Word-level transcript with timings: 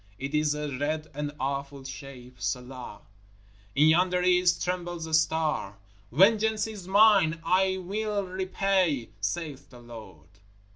It 0.17 0.33
is 0.33 0.55
a 0.55 0.75
red 0.79 1.09
and 1.13 1.31
awful 1.39 1.83
shape. 1.83 2.41
Selah! 2.41 3.01
In 3.75 3.87
yonder 3.89 4.23
East 4.23 4.63
trembles 4.63 5.05
a 5.05 5.13
star. 5.13 5.77
_Vengeance 6.11 6.67
is 6.67 6.87
mine; 6.87 7.39
I 7.45 7.77
mill 7.77 8.25
repay, 8.25 9.09
saith 9.21 9.69
the 9.69 9.77
Lord! 9.79 10.27